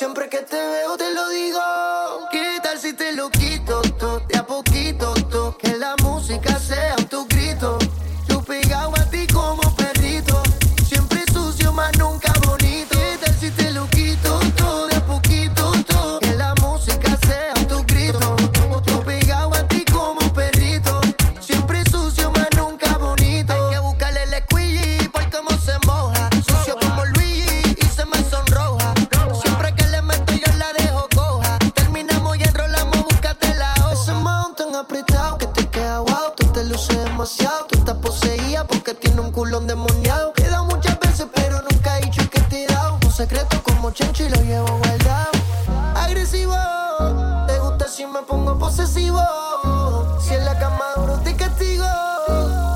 [0.00, 1.69] Siempre que te veo te lo digo.
[40.10, 40.32] Demoniado.
[40.36, 42.98] He muchas veces, pero nunca he dicho que te he dado.
[43.04, 45.30] Un secreto como Chencho y lo llevo guardado.
[45.94, 46.56] Agresivo,
[47.46, 49.20] te gusta si me pongo posesivo.
[50.20, 51.86] Si en la cama duro te castigo.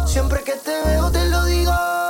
[0.06, 2.03] Siempre que te veo te lo digo.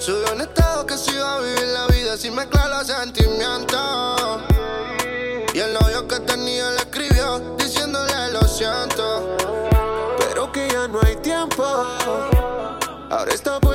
[0.00, 4.40] Subió un estado que se iba a vivir la vida sin mezclar los sentimientos.
[5.52, 9.36] Y el novio que tenía le escribió diciéndole lo siento.
[10.18, 11.62] Pero que ya no hay tiempo.
[13.10, 13.69] Ahora está puesta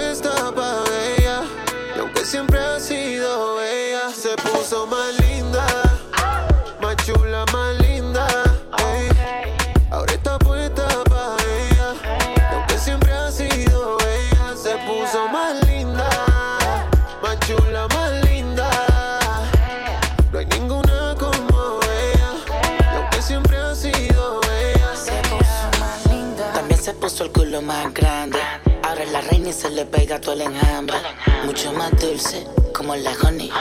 [27.55, 28.39] culo más grande.
[28.83, 30.97] Ahora es la reina y se le pega todo el enjambre.
[31.45, 33.51] Mucho más dulce, como la honey.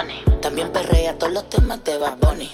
[0.41, 2.51] También perrea todos los temas de Bad Bunny.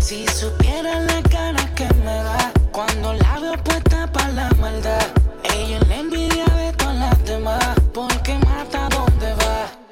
[0.00, 5.06] Si supieran la cara que me da cuando la veo puesta para la maldad.
[5.42, 9.86] Ella es la envidia de todas las demás, porque mata donde va.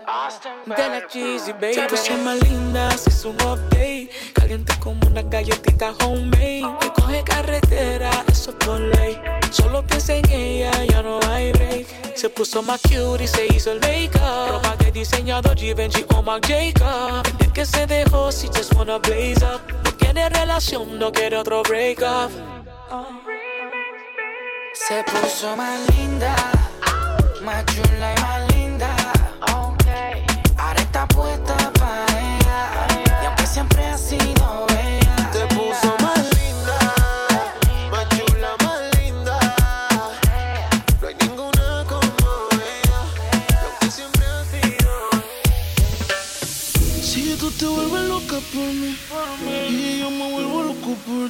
[0.76, 1.76] De la cheesy, baby.
[1.88, 4.10] Puso más linda, hizo un update.
[4.44, 6.64] Caliente como una galletita homemade.
[6.78, 9.18] Que coge carretera, eso es por ley.
[9.50, 12.14] Solo piensa en ella, ya no hay break.
[12.14, 14.50] Se puso más cute y se hizo el make-up.
[14.50, 17.22] Ropa de diseñador Givenchy o Marc Jacob.
[17.38, 19.62] Desde que se dejó, she just wanna blaze up.
[19.82, 22.30] No quiere relación, no quiere otro break up.
[24.74, 26.36] Se puso más linda,
[27.42, 28.33] más chula y más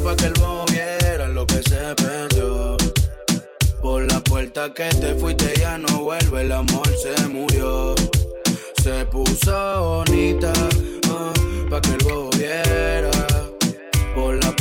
[0.00, 2.76] Pa' que el bobo viera lo que se perdió.
[3.80, 7.94] Por la puerta que te fuiste ya no vuelve, el amor se murió.
[8.82, 10.52] Se puso bonita
[11.10, 11.32] ah,
[11.70, 13.10] pa' que el bobo viera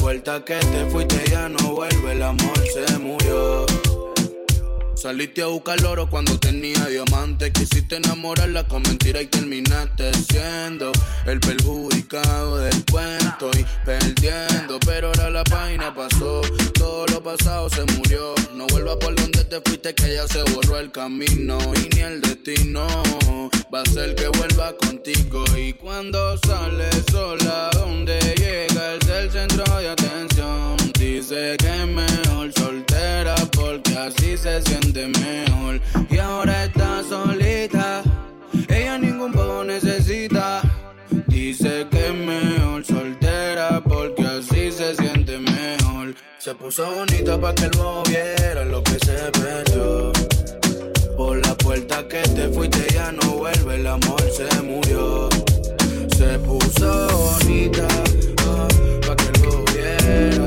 [0.08, 3.66] puerta que te fuiste ya no vuelve, el amor se murió.
[4.98, 7.52] Saliste a buscar oro cuando tenía diamante.
[7.52, 10.92] Quisiste enamorarla con mentira y terminaste siendo
[11.28, 14.80] el perjudicado del cuento y perdiendo.
[14.88, 16.42] Pero ahora la página pasó,
[16.74, 18.34] todo lo pasado se murió.
[18.56, 22.20] No vuelva por donde te fuiste, que ya se borró el camino y ni el
[22.20, 22.88] destino
[23.72, 25.46] va a ser que vuelva contigo.
[25.56, 30.76] Y cuando sale sola, donde llega es el centro de atención.
[30.98, 32.87] Dice que es mejor soltera
[33.84, 35.80] porque así se siente mejor.
[36.10, 38.02] Y ahora está solita,
[38.70, 40.62] ella ningún poco necesita.
[41.28, 46.16] Dice que es mejor soltera porque así se siente mejor.
[46.40, 47.72] Se puso bonita para que el
[48.10, 50.12] viera lo que se perdió.
[51.16, 55.30] Por la puerta que te fuiste ya no vuelve, el amor se murió.
[56.16, 57.88] Se puso bonita
[58.46, 58.68] ah,
[59.02, 60.47] para que el viera.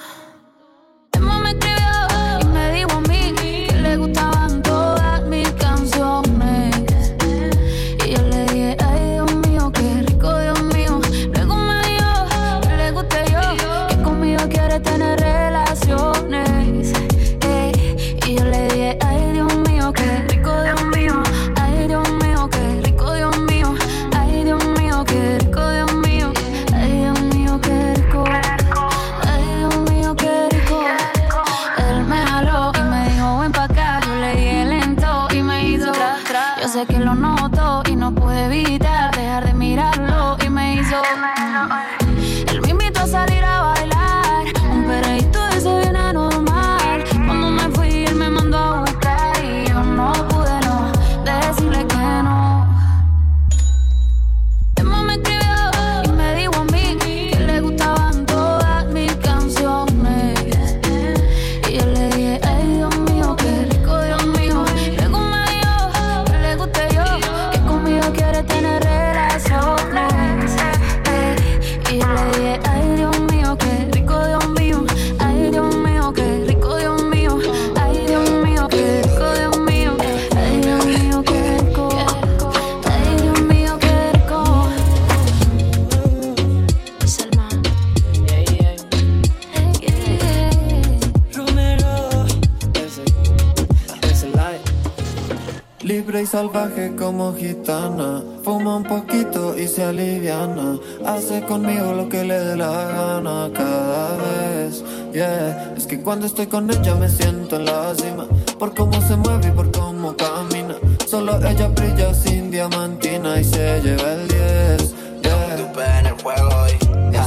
[96.25, 98.23] Salvaje como gitana.
[98.43, 100.77] Fuma un poquito y se aliviana.
[101.05, 104.83] Hace conmigo lo que le dé la gana cada vez.
[105.13, 108.27] Yeah, es que cuando estoy con ella me siento en la cima.
[108.57, 110.75] Por cómo se mueve y por cómo camina.
[111.07, 114.95] Solo ella brilla sin diamantina y se lleva el 10.
[115.21, 116.07] Yeah.
[116.07, 116.70] el juego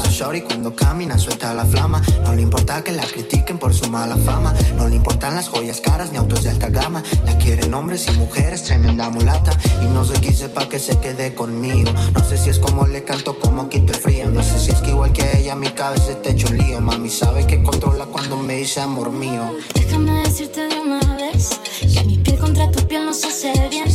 [0.02, 2.02] shorty cuando camina suelta la flama.
[2.22, 4.54] No le importa que la critiquen por su mala fama.
[4.76, 7.02] No le importan las joyas caras ni autos de alta gama.
[7.24, 9.52] La quieren hombres y mujeres, tremenda mulata.
[9.82, 11.90] Y no sé qué pa' que se quede conmigo.
[12.12, 14.30] No sé si es como le canto, como quito el frío.
[14.30, 16.80] No sé si es que igual que ella mi cabeza está hecho un lío.
[16.80, 19.54] Mami sabe que controla cuando me dice amor mío.
[19.74, 23.88] Déjame decirte de una vez que mi piel contra tu piel no se hace bien.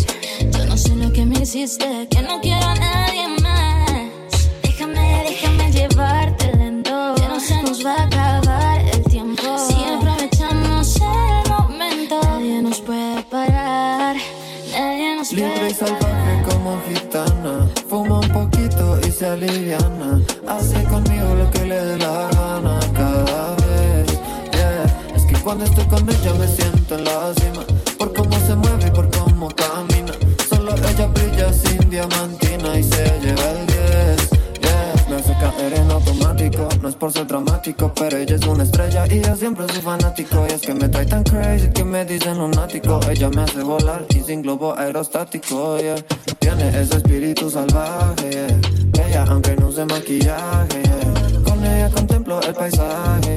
[0.52, 3.09] Yo no sé lo que me hiciste, que no quiero a
[19.20, 20.22] se aliviana.
[20.48, 24.08] Hace conmigo lo que le dé la gana cada vez.
[24.54, 24.86] Yeah.
[25.14, 27.89] Es que cuando estoy con ella me siento en la.
[36.90, 40.46] Es por ser dramático, pero ella es una estrella y yo siempre soy fanático.
[40.50, 43.00] Y es que me trae tan crazy que me dicen lunático.
[43.10, 45.96] Ella me hace volar y sin globo aerostático, yeah.
[46.40, 48.48] Tiene ese espíritu salvaje.
[49.06, 50.82] Ella aunque no use maquillaje.
[51.44, 53.36] Con ella contemplo el paisaje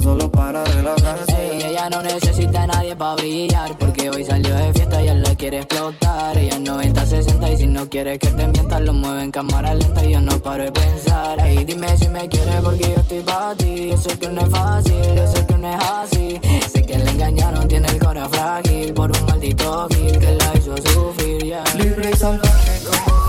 [0.00, 1.49] solo para relajarse.
[1.80, 5.34] Ella no necesita a nadie para brillar, porque hoy salió de fiesta y él la
[5.34, 6.36] quiere explotar.
[6.36, 9.72] Ella es 90, 60 y si no quiere que te mientas, lo mueve en cámara
[9.72, 11.40] lenta y yo no paro de pensar.
[11.40, 13.88] Ey, dime si me quieres porque yo estoy para ti.
[13.88, 16.40] Yo sé que no es fácil, yo sé que no es así.
[16.70, 20.76] Sé que le engañaron, tiene el corazón frágil por un maldito gil que la hizo
[20.76, 21.44] sufrir.
[21.44, 21.64] Yeah.
[21.78, 23.19] Libre y salvaje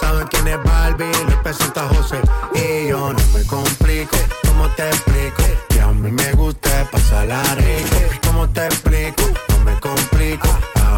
[0.00, 2.20] Saben quién es Barbie, les presenta José.
[2.54, 4.16] Y yo no me complico,
[4.48, 5.44] ¿cómo te explico?
[5.68, 7.96] Que a mí me gusta pasarla rico.
[8.26, 9.22] ¿Cómo te explico?
[9.48, 10.48] No me complico.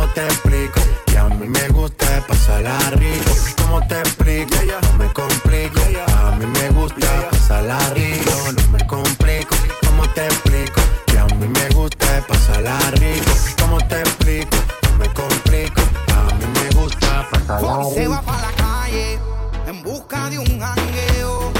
[0.00, 0.80] ¿cómo te explico?
[1.06, 3.32] Que a mí me gusta pasarla rico.
[3.60, 4.56] ¿Cómo te explico?
[4.82, 5.80] No me complico.
[6.16, 8.30] A mí me gusta pasarla rico.
[8.56, 9.56] No me complico.
[9.86, 10.80] ¿Cómo te explico?
[11.06, 13.30] Que a mí me gusta pasarla rico.
[13.60, 14.56] ¿Cómo te explico?
[14.84, 15.82] No me complico.
[16.16, 17.94] A mí me gusta pasarla rico.
[17.94, 19.18] Se va para la calle
[19.66, 21.52] en busca de un jangueo.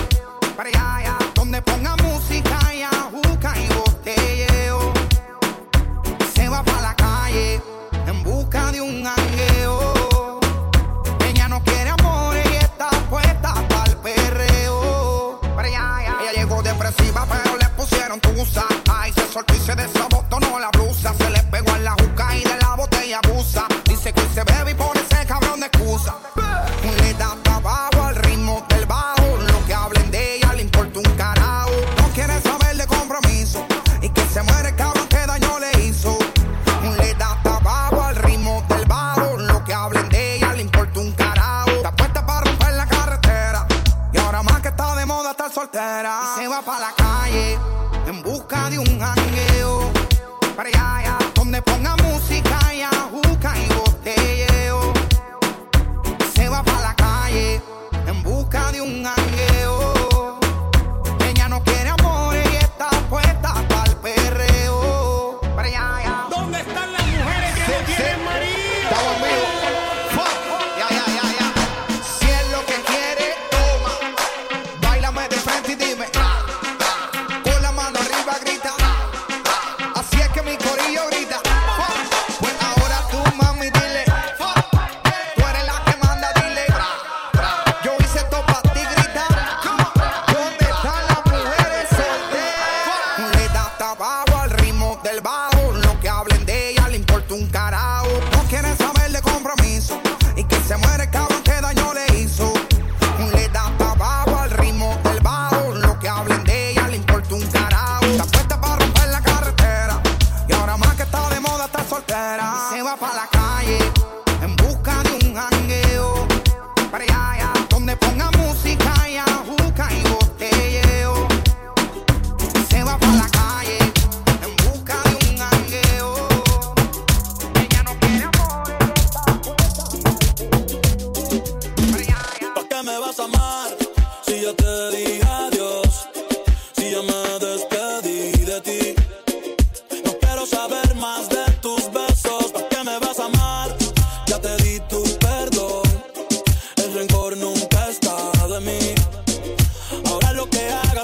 [0.57, 2.60] Para allá, allá, donde ponga música
[19.77, 20.00] se soltó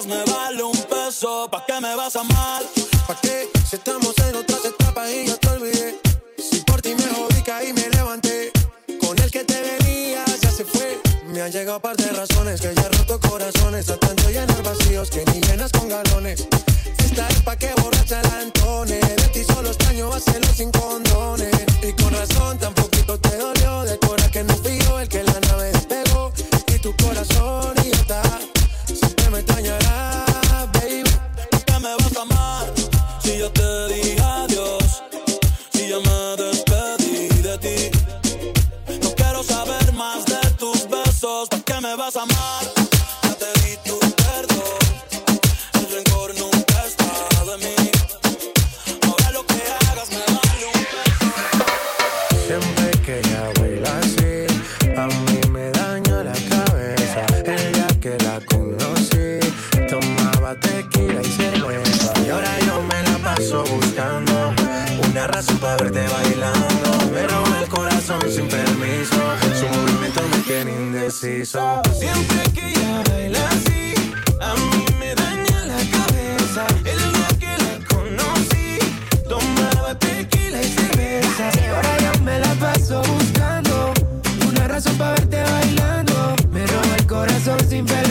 [0.06, 1.48] me vale un peso.
[1.50, 2.62] ¿Para qué me vas a amar?
[3.06, 3.48] ¿Pa' qué?
[3.68, 6.00] Si estamos en otras etapas y ya te olvidé.
[6.38, 8.52] Si por ti me jodí, caí, me levanté.
[9.00, 11.00] Con el que te venías ya se fue.
[11.26, 13.88] Me han llegado par de razones que ya roto corazones.
[13.90, 16.46] A tanto llenar vacíos que ni llenas con galones.
[16.98, 18.98] Esta es pa' que borracha la entone.
[19.00, 21.54] De ti solo extraño hacerlo sin condones.
[21.82, 23.82] Y con razón tan poquito te dolió.
[23.82, 26.32] De cora que no fui el que la nave despegó.
[26.68, 27.75] Y tu corazón
[65.66, 66.90] para verte bailando.
[67.12, 69.20] Pero el corazón sin permiso,
[69.58, 71.82] su movimiento me tiene indeciso.
[71.98, 73.94] Siempre que ella baila así,
[74.40, 76.66] a mí me daña la cabeza.
[76.92, 78.78] El día que la conocí,
[79.28, 81.50] tomaba tequila y cerveza.
[81.60, 83.92] Y ahora yo me la paso buscando
[84.48, 85.76] una razón para verte bailando.
[87.78, 88.05] evitar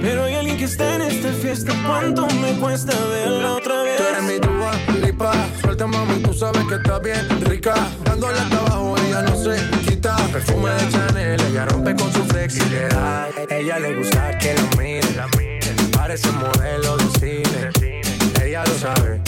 [0.00, 1.72] Pero hay alguien que está en esta fiesta.
[1.86, 3.96] ¿Cuánto me cuesta verla otra vez?
[3.96, 4.72] Tú eres mi tuba,
[5.04, 5.32] lipa.
[5.60, 7.74] Suelta, mami, tú sabes que está bien rica.
[8.04, 9.56] Dándole hasta abajo, ella no se
[9.86, 10.16] quita.
[10.32, 13.28] Perfume de Chanel, ella rompe con su flexibilidad.
[13.50, 15.08] Ella le gusta que la mire.
[15.92, 17.70] Parece modelo de cine.
[18.42, 19.27] Ella lo sabe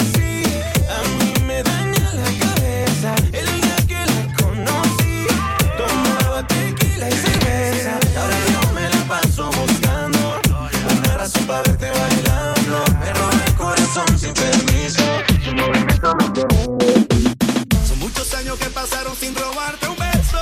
[17.87, 20.39] Son muchos años que pasaron sin robarte un beso.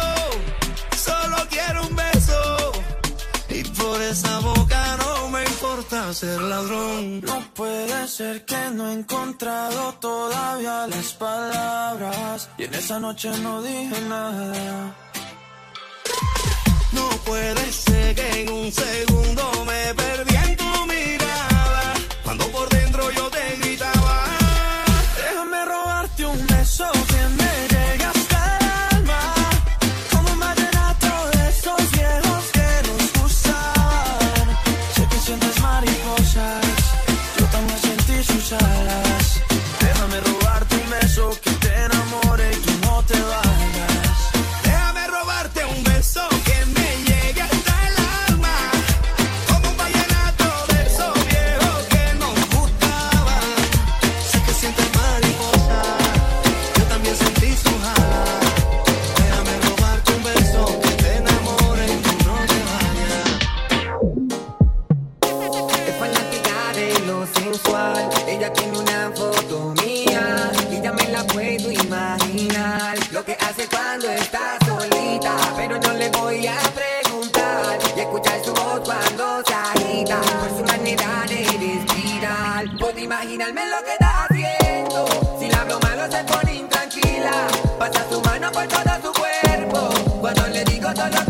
[0.98, 2.72] Solo quiero un beso.
[3.50, 7.22] Y por esa boca no me importa ser ladrón.
[7.22, 12.50] No puede ser que no he encontrado todavía las palabras.
[12.58, 15.09] Y en esa noche no dije nada.
[78.10, 80.22] Escuchar su voz cuando se agita.
[80.22, 82.66] Por su manera de respirar.
[82.80, 85.06] Puedo imaginarme lo que está haciendo.
[85.40, 87.48] Si la hablo malo se pone intranquila.
[87.78, 89.90] Pasa su mano por todo su cuerpo.
[90.22, 91.29] Cuando le digo todo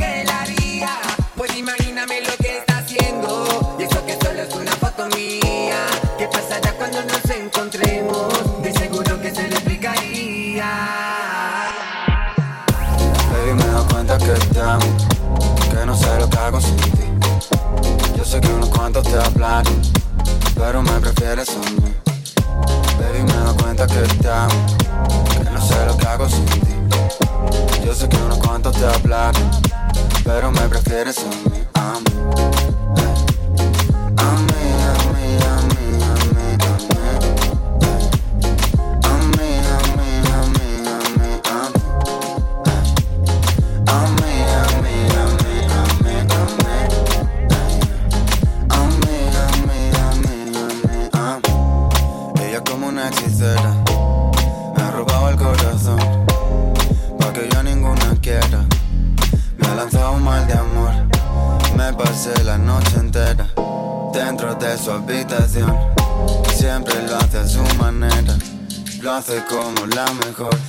[19.10, 19.63] te hablan,
[20.56, 21.95] pero me prefieres a mí.
[23.00, 24.65] Baby, me doy cuenta que te amo,
[25.43, 26.76] que no sé lo que hago sin ti.
[27.86, 29.34] Yo sé que unos cuantos te hablan,
[30.24, 31.68] pero me prefieres a mí.
[69.30, 70.68] Hace como la mejor.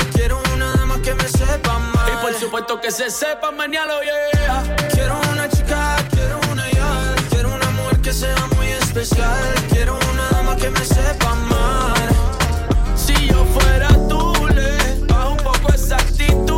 [2.51, 4.75] supuesto que se sepa mañana, yeah.
[4.91, 10.27] Quiero una chica, quiero una ya, quiero una mujer que sea muy especial, quiero una
[10.31, 12.09] dama que me sepa mal.
[12.93, 16.50] Si yo fuera tú, le bajo un poco esa actitud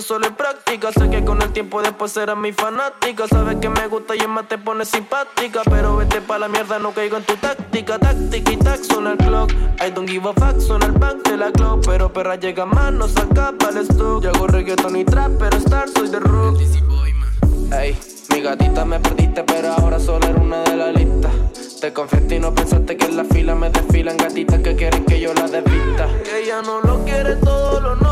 [0.00, 0.92] solo es práctica.
[0.92, 3.26] Sé que con el tiempo después serás mi fanática.
[3.28, 5.62] Sabes que me gusta y en más te pone simpática.
[5.64, 7.98] Pero vete pa' la mierda, no caigo en tu táctica.
[7.98, 9.50] Táctica y tac, suena el clock.
[9.80, 11.82] I don't give a fuck, suena el bank de la club.
[11.86, 14.22] Pero perra llega más, no saca pa'l stock.
[14.22, 16.60] Yo hago reggaeton y trap, pero star soy de rock.
[17.72, 17.96] Ey,
[18.30, 21.30] mi gatita me perdiste, pero ahora solo era una de la lista.
[21.80, 25.20] Te confesé y no pensaste que en la fila me desfilan gatitas que quieren que
[25.20, 26.06] yo la desvista.
[26.24, 28.09] Que ella no lo quiere, todo lo nota.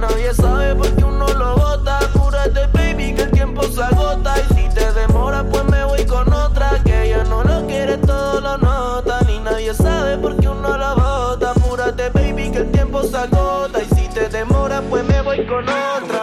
[0.00, 1.98] Nadie sabe por qué uno lo bota.
[1.98, 4.34] Apúrate, baby, que el tiempo se agota.
[4.38, 6.82] Y si te demora, pues me voy con otra.
[6.82, 9.20] Que ella no lo quiere, todo lo nota.
[9.26, 11.50] Ni nadie sabe por qué uno lo bota.
[11.50, 13.82] Apúrate, baby, que el tiempo se agota.
[13.82, 16.19] Y si te demora, pues me voy con otra.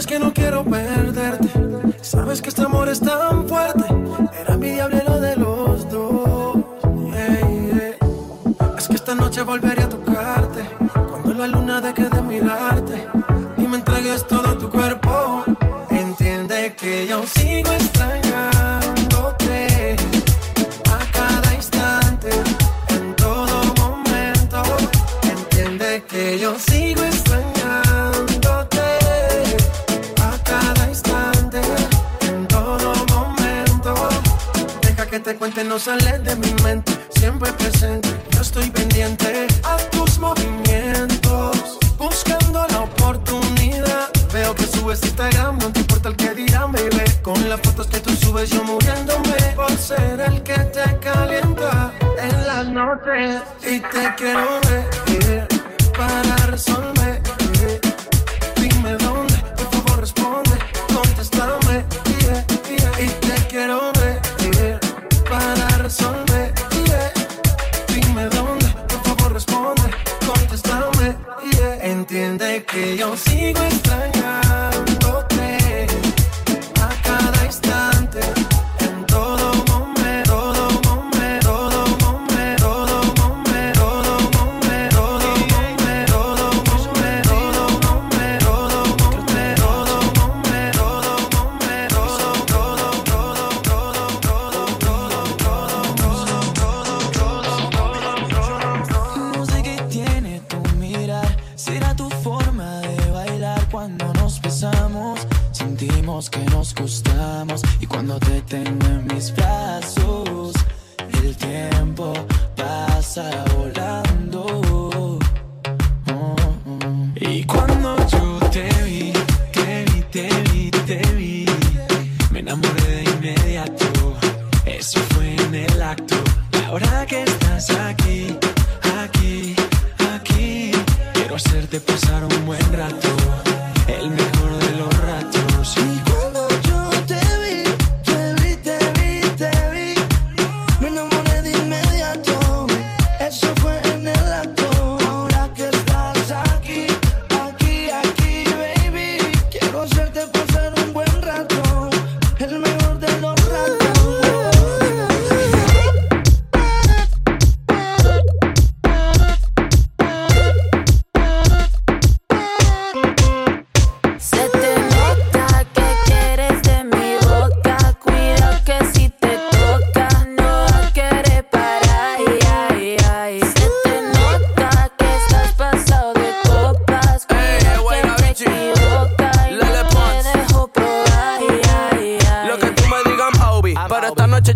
[0.00, 1.48] Sabes que no quiero perderte.
[2.00, 3.84] Sabes que este amor es tan fuerte.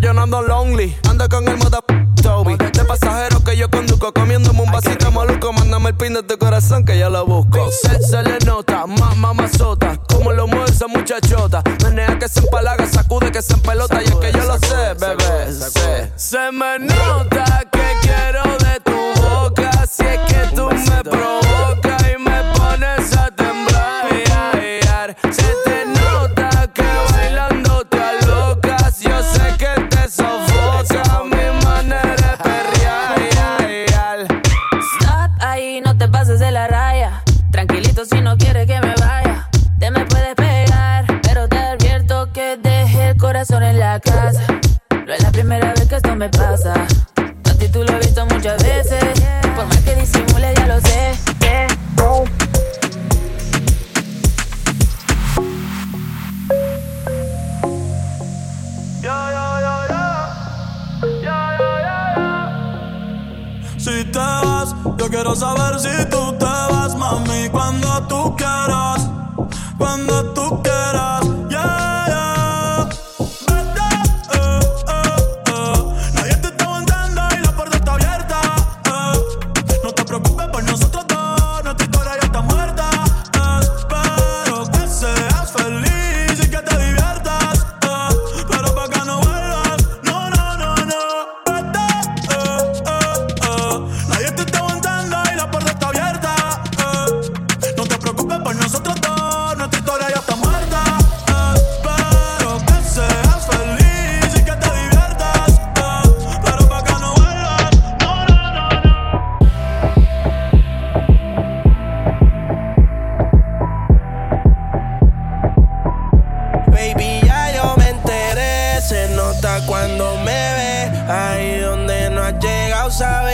[0.05, 0.95] Yo no ando lonely.
[1.09, 1.81] Ando con el moda
[2.23, 2.57] Toby.
[2.57, 4.13] De pasajero que yo conduzco.
[4.13, 5.53] Comiéndome un vasito maluco.
[5.53, 7.71] Mándame el pin de tu corazón que yo lo busco.
[7.71, 9.97] Se, se le nota, más mamazota.
[10.09, 11.63] Como lo mueve esa muchachota.
[11.85, 14.03] Menea que se empalaga, sacude que se empelota.
[14.03, 15.53] Y es que yo lo sé, bebé.
[15.53, 16.13] sé.
[16.17, 17.34] Se me nota
[65.37, 66.14] yo quiero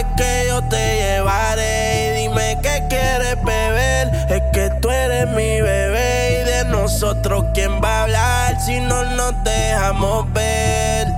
[0.01, 2.07] sabes que yo te llevaré.
[2.07, 4.09] Y dime qué quieres beber.
[4.29, 6.41] Es que tú eres mi bebé.
[6.41, 11.09] Y de nosotros, ¿quién va a hablar si no nos dejamos ver?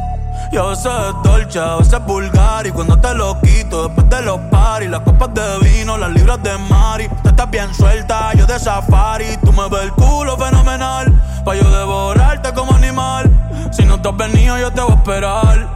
[0.51, 4.11] Y a veces es dolce, a veces es vulgar Y cuando te lo quito después
[4.11, 8.35] de los paris Las copas de vino, las libras de mari Tú estás bien suelta,
[8.35, 11.11] yo de safari Tú me ves el culo fenomenal
[11.47, 13.31] Pa' yo devorarte como animal
[13.71, 15.69] Si no te has venido yo te voy a esperar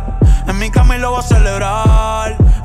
[0.46, 2.36] En mi cama y lo voy a celebrar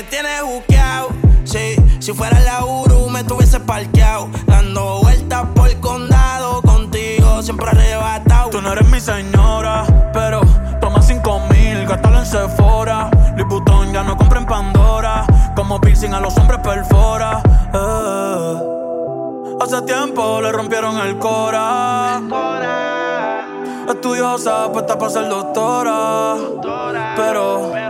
[0.00, 1.08] me tienes buqueado.
[1.44, 4.28] Sí, si fuera la Uru, me tuviese parqueado.
[4.46, 8.48] Dando vueltas por el condado, contigo siempre arrebatado.
[8.48, 9.84] Tú no eres mi señora,
[10.14, 10.40] pero
[10.80, 13.10] toma cinco mil, gástalo en Sephora.
[13.36, 15.26] Louis ya no compra en Pandora.
[15.54, 17.42] Como piercing a los hombres perfora.
[17.74, 18.56] Eh.
[19.60, 22.22] Hace tiempo le rompieron el cora.
[23.86, 26.36] Estudiosa, puesta para ser doctora.
[27.16, 27.89] Pero